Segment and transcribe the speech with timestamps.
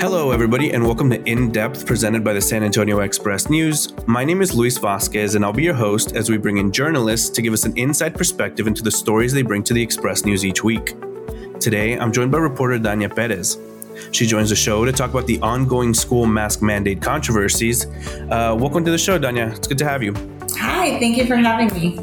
[0.00, 3.92] Hello, everybody, and welcome to In Depth presented by the San Antonio Express News.
[4.06, 7.28] My name is Luis Vasquez, and I'll be your host as we bring in journalists
[7.28, 10.42] to give us an inside perspective into the stories they bring to the Express News
[10.42, 10.94] each week.
[11.60, 13.58] Today, I'm joined by reporter Dania Perez.
[14.10, 17.84] She joins the show to talk about the ongoing school mask mandate controversies.
[17.84, 19.54] Uh, welcome to the show, Dania.
[19.54, 20.14] It's good to have you.
[20.52, 22.00] Hi, thank you for having me.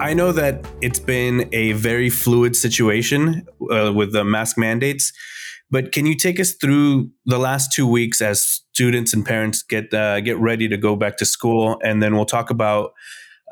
[0.00, 5.12] I know that it's been a very fluid situation uh, with the mask mandates.
[5.70, 9.92] But can you take us through the last two weeks as students and parents get
[9.92, 12.92] uh, get ready to go back to school, and then we'll talk about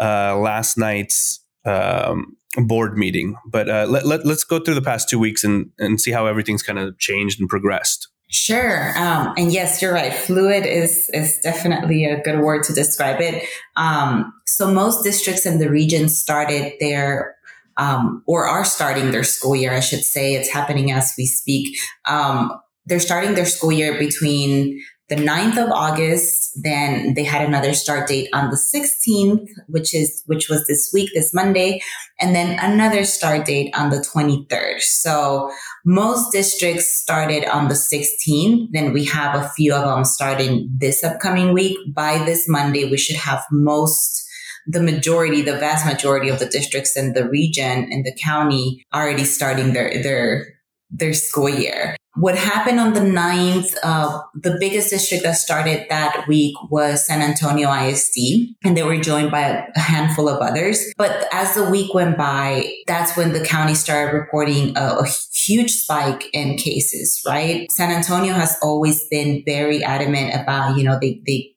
[0.01, 3.37] uh, last night's um, board meeting.
[3.47, 6.27] But uh, let, let, us go through the past two weeks and, and see how
[6.27, 8.09] everything's kind of changed and progressed.
[8.29, 8.97] Sure.
[8.99, 10.13] Um, and yes, you're right.
[10.13, 13.45] Fluid is, is definitely a good word to describe it.
[13.77, 17.37] Um, so most districts in the region started their
[17.77, 20.35] um, or are starting their school year, I should say.
[20.35, 21.79] It's happening as we speak.
[22.07, 22.53] Um,
[22.87, 26.51] they're starting their school year between the 9th of August.
[26.63, 31.11] Then they had another start date on the 16th, which is, which was this week,
[31.15, 31.83] this Monday.
[32.21, 34.81] And then another start date on the 23rd.
[34.81, 35.51] So
[35.85, 38.69] most districts started on the 16th.
[38.73, 41.77] Then we have a few of them starting this upcoming week.
[41.95, 44.25] By this Monday, we should have most
[44.67, 49.25] the majority, the vast majority of the districts in the region in the county already
[49.25, 50.55] starting their their
[50.91, 51.97] their school year.
[52.17, 57.21] What happened on the 9th, uh, the biggest district that started that week was San
[57.21, 60.81] Antonio ISD, and they were joined by a handful of others.
[60.97, 65.73] But as the week went by, that's when the county started reporting a, a huge
[65.73, 67.71] spike in cases, right?
[67.73, 71.54] San Antonio has always been very adamant about, you know, they, they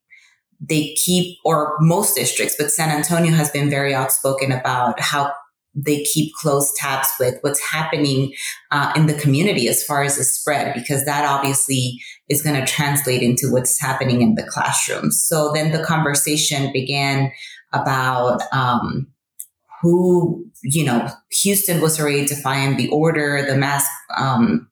[0.60, 5.32] they keep, or most districts, but San Antonio has been very outspoken about how
[5.76, 8.34] they keep close tabs with what's happening
[8.72, 12.66] uh, in the community as far as the spread, because that obviously is going to
[12.66, 15.12] translate into what's happening in the classroom.
[15.12, 17.32] So then the conversation began
[17.74, 19.06] about um,
[19.82, 21.08] who, you know,
[21.44, 23.88] Houston was already defying the order, the mask
[24.18, 24.68] um,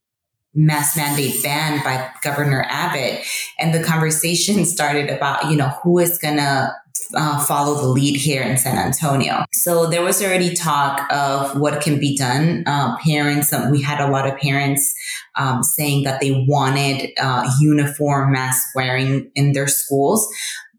[0.56, 3.26] mass mandate ban by Governor Abbott.
[3.60, 6.74] And the conversation started about, you know, who is going to
[7.14, 9.46] uh, follow the lead here in San Antonio.
[9.52, 12.64] So there was already talk of what can be done.
[12.66, 14.94] Uh, parents, um, we had a lot of parents
[15.36, 20.28] um, saying that they wanted uh, uniform mask wearing in their schools.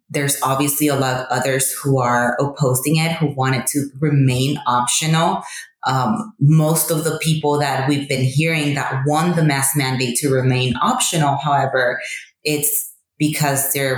[0.09, 4.59] There's obviously a lot of others who are opposing it, who want it to remain
[4.66, 5.42] optional
[5.86, 10.28] um, most of the people that we've been hearing that want the mask mandate to
[10.28, 12.00] remain optional, however,
[12.44, 13.94] it's because they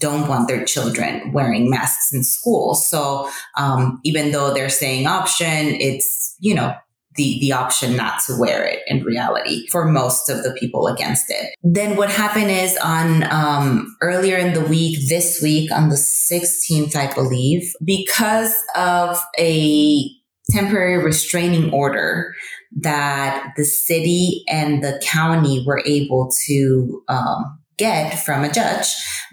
[0.00, 2.74] don't want their children wearing masks in school.
[2.74, 6.74] So um, even though they're saying option, it's you know
[7.16, 11.26] the the option not to wear it in reality for most of the people against
[11.28, 11.54] it.
[11.62, 16.96] Then what happened is on um, earlier in the week, this week on the 16th,
[16.96, 20.08] I believe, because of a
[20.50, 22.34] temporary restraining order
[22.80, 28.86] that the city and the county were able to um, get from a judge.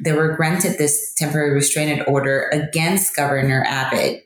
[0.03, 4.23] They were granted this temporary restraining order against Governor Abbott,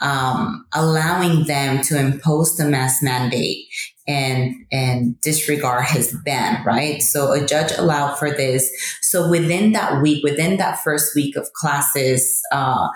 [0.00, 3.66] um, allowing them to impose the mask mandate
[4.06, 7.02] and and disregard his ban, right?
[7.02, 8.70] So a judge allowed for this.
[9.00, 12.88] So within that week, within that first week of classes, uh,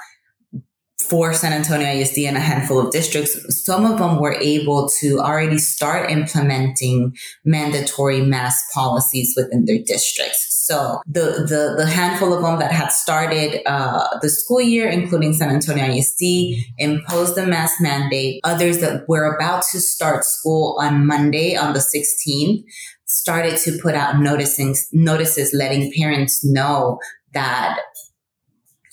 [1.01, 5.19] for San Antonio ISD and a handful of districts, some of them were able to
[5.21, 10.47] already start implementing mandatory mask policies within their districts.
[10.67, 15.33] So the the, the handful of them that had started uh, the school year, including
[15.33, 18.41] San Antonio ISD, imposed the mask mandate.
[18.45, 22.65] Others that were about to start school on Monday on the 16th
[23.07, 26.99] started to put out noticing notices letting parents know
[27.33, 27.79] that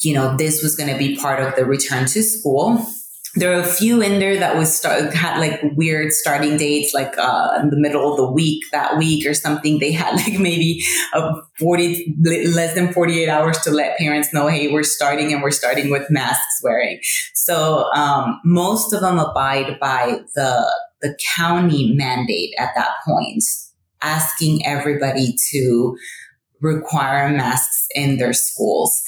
[0.01, 2.85] you know, this was going to be part of the return to school.
[3.37, 7.17] There are a few in there that was start, had like weird starting dates, like
[7.17, 9.79] uh, in the middle of the week that week or something.
[9.79, 14.71] They had like maybe a 40, less than 48 hours to let parents know, hey,
[14.71, 16.99] we're starting and we're starting with masks wearing.
[17.33, 23.43] So um, most of them abide by the the county mandate at that point,
[24.01, 25.97] asking everybody to
[26.61, 29.03] require masks in their schools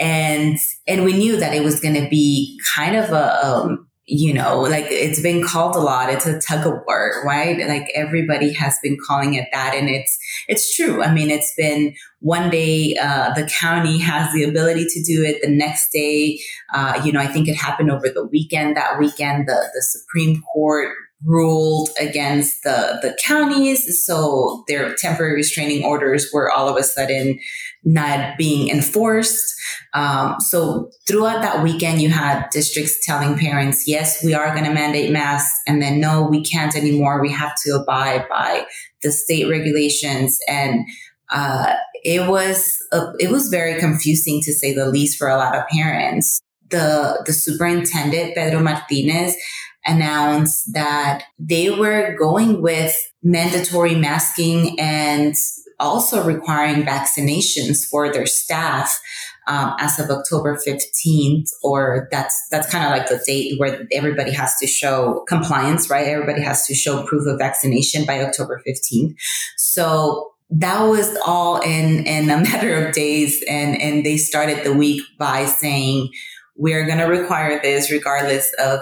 [0.00, 0.58] and
[0.88, 4.62] and we knew that it was going to be kind of a um, you know
[4.62, 6.10] like it's been called a lot.
[6.10, 7.58] It's a tug of war right?
[7.68, 10.18] Like everybody has been calling it that and it's
[10.48, 11.04] it's true.
[11.04, 15.42] I mean it's been one day uh, the county has the ability to do it.
[15.42, 16.40] The next day
[16.74, 20.42] uh, you know i think it happened over the weekend that weekend the, the supreme
[20.52, 20.94] court
[21.24, 24.04] ruled against the, the counties.
[24.04, 27.38] So their temporary restraining orders were all of a sudden
[27.84, 29.54] not being enforced.
[29.94, 34.72] Um, so throughout that weekend, you had districts telling parents, yes, we are going to
[34.72, 35.58] mandate masks.
[35.66, 37.20] And then no, we can't anymore.
[37.20, 38.66] We have to abide by
[39.02, 40.38] the state regulations.
[40.48, 40.84] And,
[41.32, 45.56] uh, it was, uh, it was very confusing to say the least for a lot
[45.56, 46.40] of parents.
[46.70, 49.36] The, the superintendent, Pedro Martinez,
[49.84, 55.34] announced that they were going with mandatory masking and
[55.80, 59.00] also requiring vaccinations for their staff
[59.46, 64.30] um, as of October 15th, or that's that's kind of like the date where everybody
[64.30, 66.06] has to show compliance, right?
[66.06, 69.14] Everybody has to show proof of vaccination by October 15th.
[69.56, 74.74] So that was all in in a matter of days, and and they started the
[74.74, 76.10] week by saying
[76.56, 78.80] we're going to require this regardless of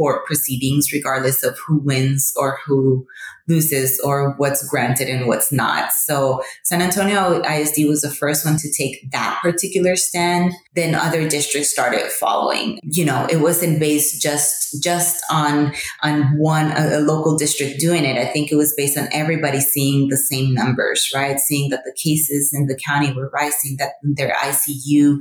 [0.00, 3.06] court proceedings, regardless of who wins or who
[3.50, 5.92] loses or what's granted and what's not.
[5.92, 10.54] So San Antonio ISD was the first one to take that particular stand.
[10.74, 12.78] Then other districts started following.
[12.82, 18.06] You know, it wasn't based just just on on one a, a local district doing
[18.06, 18.16] it.
[18.16, 21.38] I think it was based on everybody seeing the same numbers, right?
[21.38, 25.18] Seeing that the cases in the county were rising, that their ICU,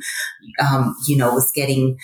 [0.65, 1.97] um, you know, was getting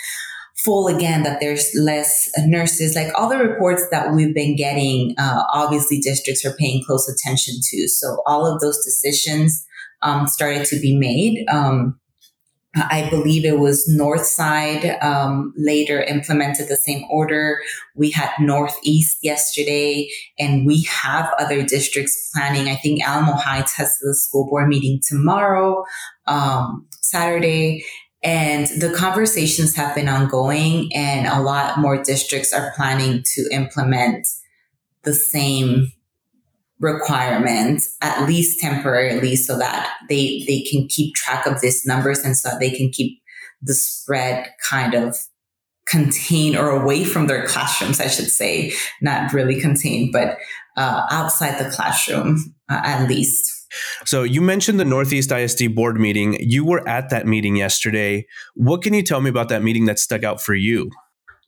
[0.57, 5.44] full again that there's less nurses like all the reports that we've been getting uh,
[5.54, 9.66] obviously districts are paying close attention to so all of those decisions
[10.02, 12.00] um, started to be made um,
[12.75, 17.62] I believe it was North Side um, later implemented the same order.
[17.96, 22.68] We had Northeast yesterday, and we have other districts planning.
[22.68, 25.86] I think Alamo Heights has the school board meeting tomorrow,
[26.28, 27.86] um, Saturday,
[28.23, 34.27] and the conversations have been ongoing, and a lot more districts are planning to implement
[35.03, 35.91] the same
[36.79, 42.35] requirements, at least temporarily, so that they, they can keep track of these numbers and
[42.35, 43.21] so that they can keep
[43.62, 45.15] the spread kind of
[45.88, 50.38] contained or away from their classrooms, I should say, not really contained, but
[50.77, 53.64] uh, outside the classroom uh, at least.
[54.06, 56.38] So you mentioned the Northeast ISD board meeting.
[56.39, 58.27] You were at that meeting yesterday.
[58.56, 60.92] What can you tell me about that meeting that stuck out for you?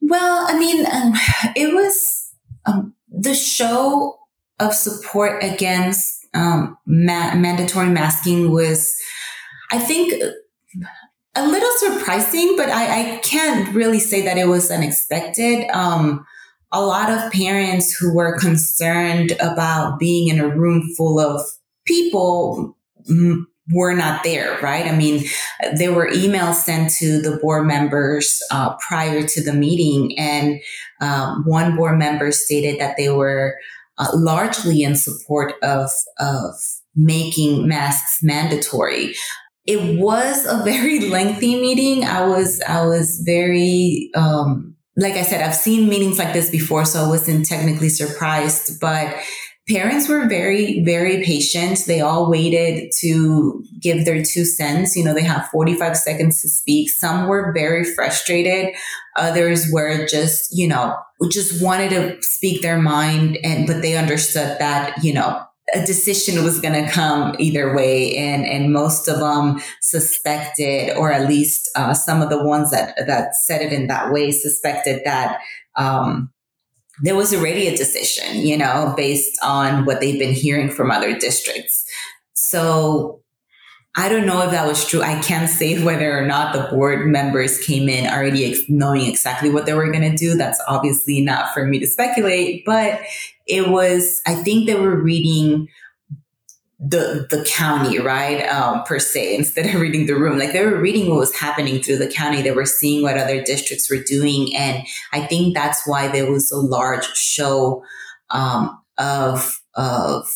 [0.02, 1.14] Well, I mean, um,
[1.56, 2.34] it was
[2.66, 4.20] um, the show
[4.60, 8.96] of support against um, ma- mandatory masking was,
[9.72, 10.14] I think,
[11.36, 15.70] a little surprising, but I, I, can't really say that it was unexpected.
[15.70, 16.26] Um,
[16.72, 21.42] a lot of parents who were concerned about being in a room full of
[21.88, 22.78] people
[23.72, 24.86] were not there, right?
[24.86, 25.26] I mean,
[25.76, 30.62] there were emails sent to the board members uh, prior to the meeting, and
[31.02, 33.58] um, one board member stated that they were
[33.98, 35.90] uh, largely in support of
[36.20, 36.52] of
[36.96, 39.16] making masks mandatory.
[39.66, 42.06] It was a very lengthy meeting.
[42.06, 46.86] I was I was very um, like I said, I've seen meetings like this before,
[46.86, 49.16] so I wasn't technically surprised, but
[49.70, 51.84] parents were very, very patient.
[51.86, 54.96] They all waited to give their two cents.
[54.96, 56.90] You know, they have 45 seconds to speak.
[56.90, 58.74] Some were very frustrated.
[59.18, 60.96] Others were just, you know,
[61.30, 65.44] just wanted to speak their mind and, but they understood that, you know,
[65.76, 71.12] a decision was going to come either way and and most of them suspected or
[71.12, 75.02] at least uh, some of the ones that that said it in that way suspected
[75.04, 75.40] that
[75.76, 76.32] um,
[77.02, 81.18] there was already a decision, you know, based on what they've been hearing from other
[81.18, 81.86] districts.
[82.34, 83.22] So
[83.96, 85.02] I don't know if that was true.
[85.02, 89.50] I can't say whether or not the board members came in already ex- knowing exactly
[89.50, 90.36] what they were going to do.
[90.36, 93.02] That's obviously not for me to speculate, but
[93.48, 95.68] it was, I think they were reading
[96.80, 98.48] the the county, right?
[98.48, 101.82] Um, per se, instead of reading the room, like they were reading what was happening
[101.82, 102.42] through the county.
[102.42, 106.52] They were seeing what other districts were doing, and I think that's why there was
[106.52, 107.84] a large show
[108.30, 110.28] um, of of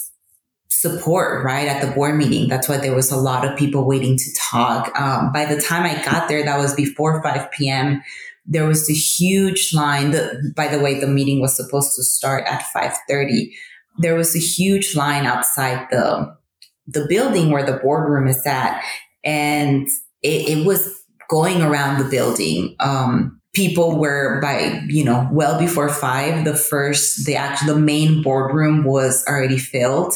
[0.69, 2.50] support right at the board meeting.
[2.50, 5.00] That's why there was a lot of people waiting to talk.
[5.00, 8.01] Um, by the time I got there, that was before five p.m.
[8.48, 10.10] There was a huge line.
[10.10, 13.53] The, by the way, the meeting was supposed to start at five thirty
[13.98, 16.36] there was a huge line outside the
[16.88, 18.83] the building where the boardroom is at,
[19.24, 19.88] and
[20.21, 22.75] it, it was going around the building.
[22.79, 28.21] Um, people were by you know well before five the first the actual the main
[28.21, 30.13] boardroom was already filled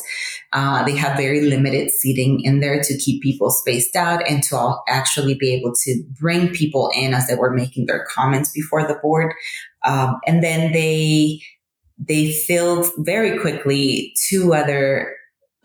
[0.54, 4.56] uh, they have very limited seating in there to keep people spaced out and to
[4.56, 8.88] all actually be able to bring people in as they were making their comments before
[8.88, 9.34] the board
[9.84, 11.42] um, and then they
[11.98, 15.16] they filled very quickly two other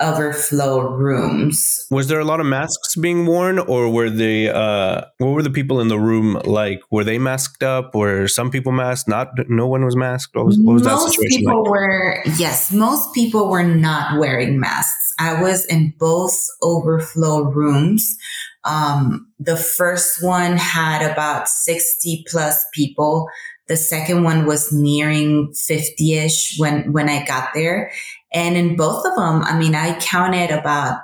[0.00, 1.86] overflow rooms.
[1.90, 4.48] Was there a lot of masks being worn, or were they?
[4.48, 6.80] Uh, what were the people in the room like?
[6.90, 7.94] Were they masked up?
[7.94, 9.08] Were some people masked?
[9.08, 10.34] Not, no one was masked.
[10.34, 11.70] What was, what was most people like?
[11.70, 15.12] were yes, most people were not wearing masks.
[15.18, 18.16] I was in both overflow rooms.
[18.64, 23.28] Um, the first one had about sixty plus people.
[23.70, 27.92] The second one was nearing 50 ish when, when I got there.
[28.32, 31.02] And in both of them, I mean, I counted about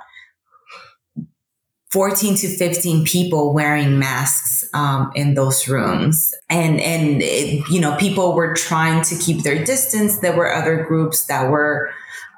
[1.91, 6.33] 14 to 15 people wearing masks um, in those rooms.
[6.49, 10.19] And and it, you know people were trying to keep their distance.
[10.19, 11.89] There were other groups that were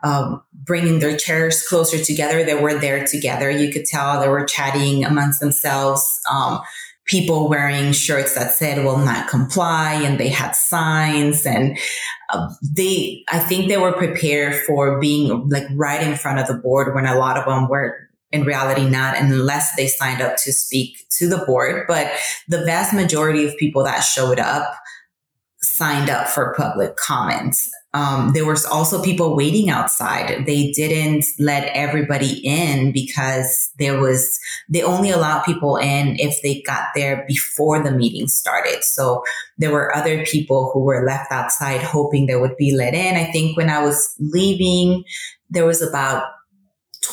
[0.03, 2.43] um, bringing their chairs closer together.
[2.43, 3.49] They were there together.
[3.49, 6.61] You could tell they were chatting amongst themselves um,
[7.09, 11.77] people wearing shirts that said will not comply and they had signs and
[12.29, 16.53] uh, they i think they were prepared for being like right in front of the
[16.53, 20.53] board when a lot of them were in reality not unless they signed up to
[20.53, 21.85] speak to the board.
[21.87, 22.11] But
[22.47, 24.75] the vast majority of people that showed up
[25.61, 30.45] signed up for public comments um, there was also people waiting outside.
[30.45, 36.61] They didn't let everybody in because there was, they only allowed people in if they
[36.61, 38.83] got there before the meeting started.
[38.83, 39.23] So
[39.57, 43.15] there were other people who were left outside hoping they would be let in.
[43.15, 45.03] I think when I was leaving,
[45.49, 46.23] there was about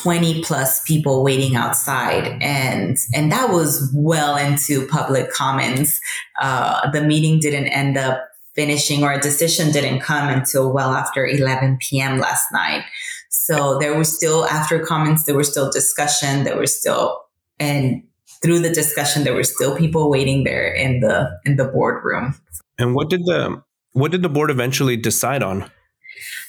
[0.01, 5.99] 20 plus people waiting outside and and that was well into public comments
[6.39, 11.25] uh, the meeting didn't end up finishing or a decision didn't come until well after
[11.25, 12.19] 11 p.m.
[12.19, 12.83] last night.
[13.29, 16.43] So there was still, after comments, there was still discussion.
[16.43, 17.21] There was still,
[17.59, 18.03] and
[18.41, 22.35] through the discussion, there were still people waiting there in the, in the boardroom.
[22.79, 23.61] And what did the,
[23.93, 25.69] what did the board eventually decide on?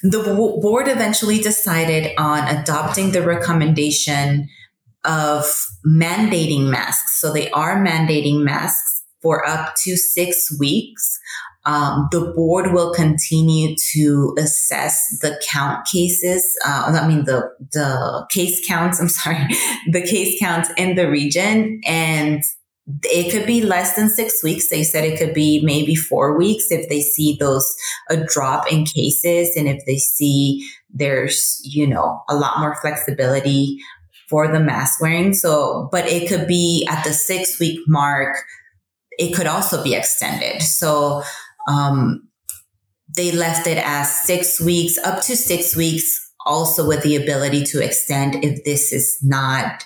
[0.03, 0.23] The
[0.63, 4.49] board eventually decided on adopting the recommendation
[5.05, 5.45] of
[5.87, 7.21] mandating masks.
[7.21, 11.19] So they are mandating masks for up to six weeks.
[11.69, 16.43] Um, the board will continue to assess the count cases.
[16.67, 18.99] Uh, I mean the the case counts.
[19.01, 19.47] I'm sorry,
[19.87, 22.43] the case counts in the region, and
[23.05, 24.71] it could be less than six weeks.
[24.71, 27.71] They said it could be maybe four weeks if they see those
[28.09, 33.77] a drop in cases, and if they see there's you know a lot more flexibility
[34.31, 35.35] for the mask wearing.
[35.35, 38.39] So, but it could be at the six week mark.
[39.19, 40.63] It could also be extended.
[40.63, 41.25] So
[41.69, 42.29] um,
[43.17, 47.85] they left it as six weeks, up to six weeks, also with the ability to
[47.85, 49.85] extend if this is not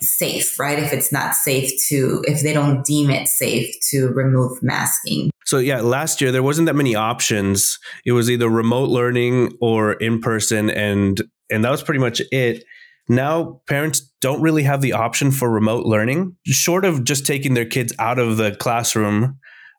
[0.00, 0.78] safe, right?
[0.78, 5.30] If it's not safe to, if they don't deem it safe to remove masking.
[5.44, 7.78] So yeah, last year there wasn't that many options.
[8.04, 12.64] It was either remote learning or in person, and and that was pretty much it.
[13.08, 17.66] Now parents don't really have the option for remote learning, short of just taking their
[17.66, 19.38] kids out of the classroom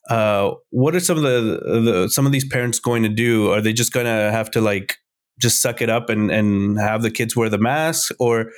[0.09, 3.51] uh, what are some of the, the some of these parents going to do?
[3.51, 4.97] Are they just going to have to like
[5.39, 8.51] just suck it up and and have the kids wear the mask, or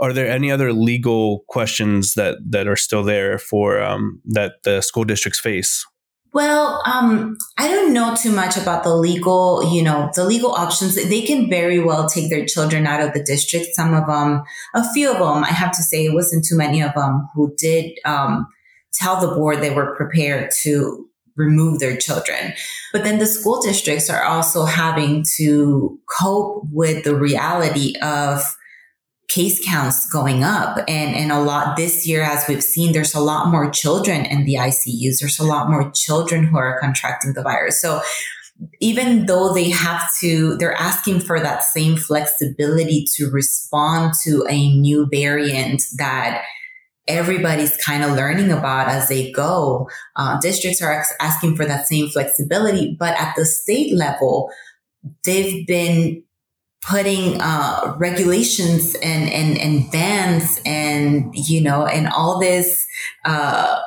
[0.00, 4.80] are there any other legal questions that that are still there for um, that the
[4.80, 5.84] school districts face?
[6.34, 10.94] Well, um, I don't know too much about the legal, you know, the legal options.
[10.94, 13.74] They can very well take their children out of the district.
[13.74, 14.42] Some of them,
[14.74, 17.54] a few of them, I have to say, it wasn't too many of them who
[17.56, 18.46] did um,
[18.92, 22.52] tell the board they were prepared to remove their children.
[22.92, 28.42] But then the school districts are also having to cope with the reality of
[29.28, 30.78] case counts going up.
[30.88, 34.44] And and a lot this year as we've seen there's a lot more children in
[34.44, 37.80] the ICUs there's a lot more children who are contracting the virus.
[37.80, 38.02] So
[38.80, 44.74] even though they have to they're asking for that same flexibility to respond to a
[44.74, 46.42] new variant that
[47.08, 49.88] everybody's kind of learning about as they go.
[50.16, 54.50] Uh, districts are ex- asking for that same flexibility, but at the state level,
[55.24, 56.22] they've been
[56.82, 62.86] putting uh, regulations and, and, and bans and, you know, and all this,
[63.24, 63.80] uh,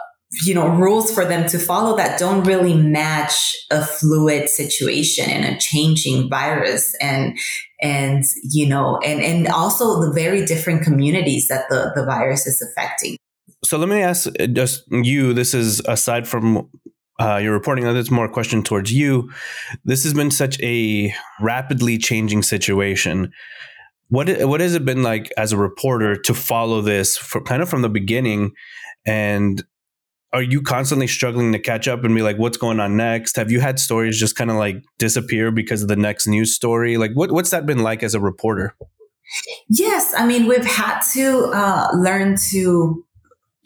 [0.43, 5.43] you know, rules for them to follow that don't really match a fluid situation and
[5.45, 7.37] a changing virus and,
[7.81, 12.61] and, you know, and, and also the very different communities that the, the virus is
[12.61, 13.17] affecting.
[13.63, 16.69] So let me ask uh, just you, this is aside from
[17.19, 19.29] uh, your reporting, this is more a question towards you.
[19.83, 23.31] This has been such a rapidly changing situation.
[24.07, 27.69] What, what has it been like as a reporter to follow this for kind of
[27.69, 28.51] from the beginning
[29.05, 29.63] and
[30.33, 33.35] are you constantly struggling to catch up and be like, what's going on next?
[33.35, 36.97] Have you had stories just kind of like disappear because of the next news story?
[36.97, 38.75] Like, what, what's that been like as a reporter?
[39.69, 40.13] Yes.
[40.17, 43.05] I mean, we've had to uh, learn to,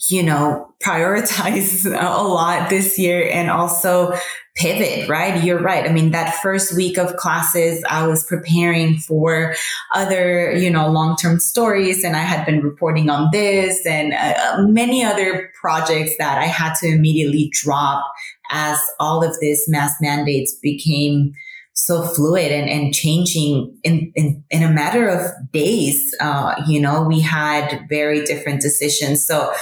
[0.09, 4.13] you know, prioritize a lot this year and also
[4.55, 5.43] pivot, right?
[5.43, 5.85] You're right.
[5.85, 9.53] I mean, that first week of classes, I was preparing for
[9.93, 15.03] other, you know, long-term stories and I had been reporting on this and uh, many
[15.03, 18.05] other projects that I had to immediately drop
[18.49, 21.33] as all of these mask mandates became
[21.73, 26.15] so fluid and, and changing in, in, in a matter of days.
[26.21, 29.25] Uh, you know, we had very different decisions.
[29.25, 29.53] So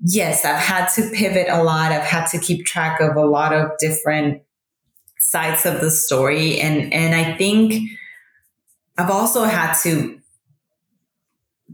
[0.00, 1.92] yes, I've had to pivot a lot.
[1.92, 4.42] I've had to keep track of a lot of different
[5.18, 6.60] sides of the story.
[6.60, 7.90] And, and I think
[8.96, 10.18] I've also had to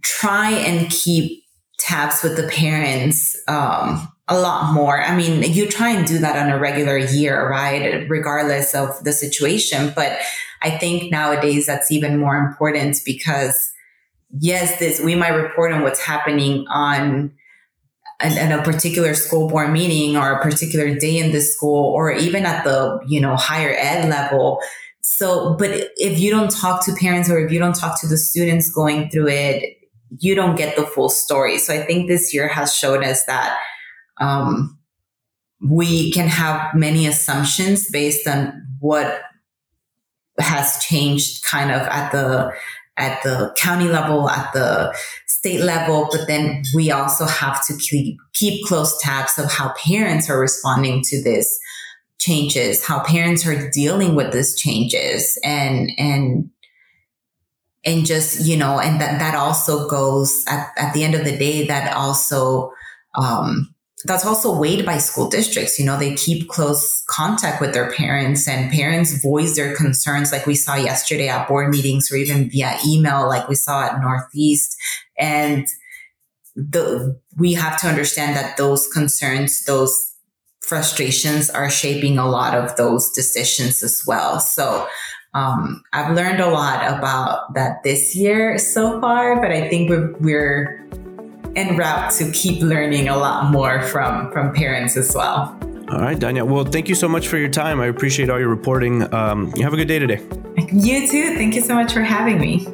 [0.03, 1.45] try and keep
[1.79, 5.01] tabs with the parents, um, a lot more.
[5.01, 8.09] I mean, you try and do that on a regular year, right?
[8.09, 9.93] Regardless of the situation.
[9.95, 10.19] But
[10.63, 13.73] I think nowadays that's even more important because
[14.37, 17.33] yes, this, we might report on what's happening on
[18.21, 22.47] at, a particular school board meeting or a particular day in the school or even
[22.47, 24.61] at the, you know, higher ed level.
[25.03, 28.19] So, but if you don't talk to parents or if you don't talk to the
[28.19, 29.77] students going through it,
[30.19, 31.59] you don't get the full story.
[31.59, 33.59] So I think this year has shown us that,
[34.21, 34.79] um,
[35.61, 39.23] we can have many assumptions based on what
[40.39, 42.53] has changed kind of at the
[42.97, 48.19] at the county level, at the state level, but then we also have to keep,
[48.33, 51.59] keep close tabs of how parents are responding to this
[52.19, 56.51] changes, how parents are dealing with these changes and, and,
[57.85, 61.37] and just, you know, and that, that also goes at, at the end of the
[61.37, 62.73] day, that also,
[63.15, 63.75] um,
[64.05, 65.79] that's also weighed by school districts.
[65.79, 70.47] You know, they keep close contact with their parents and parents voice their concerns like
[70.47, 74.77] we saw yesterday at board meetings or even via email, like we saw at Northeast.
[75.19, 75.67] And
[76.55, 80.15] the, we have to understand that those concerns, those
[80.61, 84.41] frustrations are shaping a lot of those decisions as well.
[84.41, 84.87] So,
[85.33, 90.13] um, I've learned a lot about that this year so far, but I think we're,
[90.19, 90.89] we're
[91.57, 95.59] en route to keep learning a lot more from from parents as well.
[95.89, 96.45] All right, Dania.
[96.45, 97.81] Well, thank you so much for your time.
[97.81, 99.13] I appreciate all your reporting.
[99.15, 100.21] Um, you have a good day today.
[100.73, 101.37] You too.
[101.37, 102.67] Thank you so much for having me.